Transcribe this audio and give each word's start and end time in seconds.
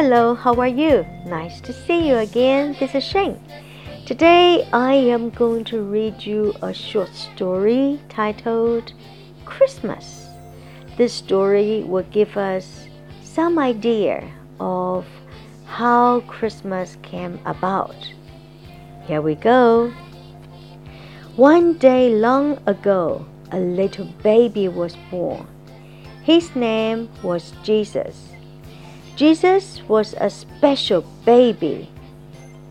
Hello, 0.00 0.32
how 0.32 0.54
are 0.54 0.68
you? 0.68 1.04
Nice 1.26 1.60
to 1.60 1.72
see 1.72 2.06
you 2.06 2.18
again. 2.18 2.76
This 2.78 2.94
is 2.94 3.02
Shane. 3.02 3.36
Today 4.06 4.64
I 4.72 4.92
am 4.94 5.30
going 5.30 5.64
to 5.64 5.82
read 5.82 6.24
you 6.24 6.54
a 6.62 6.72
short 6.72 7.12
story 7.12 8.00
titled 8.08 8.92
Christmas. 9.44 10.28
This 10.96 11.12
story 11.12 11.82
will 11.82 12.04
give 12.12 12.36
us 12.36 12.86
some 13.24 13.58
idea 13.58 14.22
of 14.60 15.04
how 15.66 16.20
Christmas 16.28 16.96
came 17.02 17.40
about. 17.44 17.96
Here 19.04 19.20
we 19.20 19.34
go. 19.34 19.92
One 21.34 21.76
day 21.76 22.14
long 22.14 22.60
ago, 22.66 23.26
a 23.50 23.58
little 23.58 24.06
baby 24.22 24.68
was 24.68 24.94
born. 25.10 25.48
His 26.22 26.54
name 26.54 27.08
was 27.24 27.52
Jesus. 27.64 28.28
Jesus 29.18 29.82
was 29.88 30.14
a 30.20 30.30
special 30.30 31.02
baby. 31.24 31.90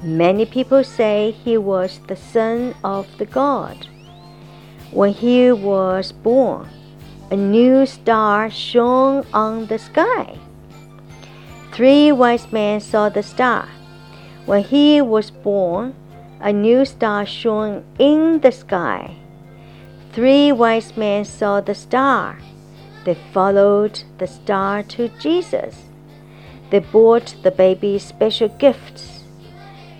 Many 0.00 0.46
people 0.46 0.84
say 0.84 1.32
he 1.32 1.58
was 1.58 1.98
the 2.06 2.14
son 2.14 2.72
of 2.84 3.08
the 3.18 3.26
God. 3.26 3.88
When 4.92 5.12
he 5.12 5.50
was 5.50 6.12
born, 6.12 6.68
a 7.32 7.36
new 7.36 7.84
star 7.84 8.48
shone 8.48 9.26
on 9.34 9.66
the 9.66 9.80
sky. 9.80 10.38
Three 11.72 12.12
wise 12.12 12.52
men 12.52 12.78
saw 12.78 13.08
the 13.08 13.24
star. 13.24 13.66
When 14.44 14.62
he 14.62 15.02
was 15.02 15.32
born, 15.32 15.96
a 16.38 16.52
new 16.52 16.84
star 16.84 17.26
shone 17.26 17.82
in 17.98 18.38
the 18.38 18.52
sky. 18.52 19.16
Three 20.12 20.52
wise 20.52 20.96
men 20.96 21.24
saw 21.24 21.60
the 21.60 21.74
star. 21.74 22.38
They 23.04 23.16
followed 23.34 24.04
the 24.18 24.28
star 24.28 24.84
to 24.94 25.08
Jesus. 25.18 25.86
They 26.70 26.80
bought 26.80 27.34
the 27.42 27.50
baby 27.50 27.98
special 27.98 28.48
gifts. 28.48 29.24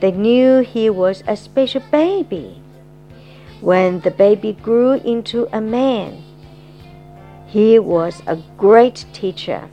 They 0.00 0.12
knew 0.12 0.60
he 0.60 0.90
was 0.90 1.22
a 1.26 1.36
special 1.36 1.82
baby. 1.90 2.62
When 3.60 4.00
the 4.00 4.10
baby 4.10 4.52
grew 4.52 4.94
into 4.94 5.48
a 5.52 5.60
man, 5.60 6.22
he 7.46 7.78
was 7.78 8.22
a 8.26 8.36
great 8.56 9.04
teacher. 9.12 9.68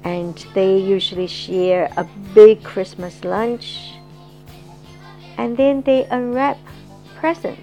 and 0.03 0.34
they 0.53 0.79
usually 0.79 1.29
share 1.29 1.93
a 1.97 2.05
big 2.34 2.65
Christmas 2.65 3.23
lunch 3.23 3.93
and 5.39 5.57
then 5.57 5.83
they 5.83 6.07
unwrap 6.07 6.59
presents. 7.15 7.63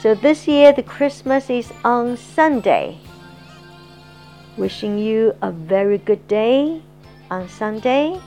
So 0.00 0.16
this 0.16 0.48
year 0.48 0.72
the 0.72 0.82
Christmas 0.82 1.50
is 1.50 1.72
on 1.84 2.16
Sunday. 2.16 2.98
Wishing 4.56 4.98
you 4.98 5.34
a 5.42 5.50
very 5.50 5.98
good 5.98 6.26
day 6.28 6.80
on 7.30 7.48
Sunday 7.48 8.20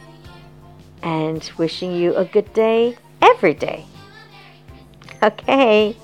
and 1.04 1.44
wishing 1.58 1.94
you 1.96 2.16
a 2.16 2.26
good 2.26 2.52
day 2.54 2.98
every 3.22 3.54
day. 3.54 3.86
Okay, 5.24 5.98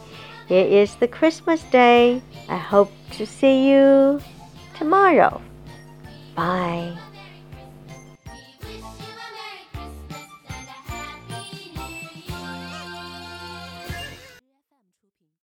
it 0.50 0.68
is 0.72 0.96
the 0.96 1.08
Christmas 1.08 1.62
day. 1.70 2.20
I 2.50 2.58
hope 2.58 2.92
to 3.12 3.28
see 3.28 3.70
you 3.70 4.20
tomorrow. 4.74 5.40
Bye. 6.34 6.98